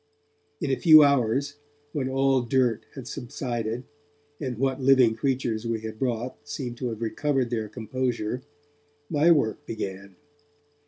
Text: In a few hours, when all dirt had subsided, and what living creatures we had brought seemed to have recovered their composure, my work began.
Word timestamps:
In 0.59 0.71
a 0.71 0.79
few 0.79 1.03
hours, 1.03 1.57
when 1.93 2.09
all 2.09 2.41
dirt 2.41 2.87
had 2.95 3.07
subsided, 3.07 3.83
and 4.39 4.57
what 4.57 4.81
living 4.81 5.13
creatures 5.13 5.67
we 5.67 5.81
had 5.81 5.99
brought 5.99 6.37
seemed 6.49 6.77
to 6.77 6.87
have 6.89 7.03
recovered 7.03 7.51
their 7.51 7.69
composure, 7.69 8.41
my 9.11 9.29
work 9.29 9.63
began. 9.67 10.15